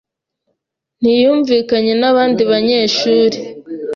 ntiyumvikanye 1.01 1.93
nabandi 2.01 2.41
banyeshuri. 2.51 3.37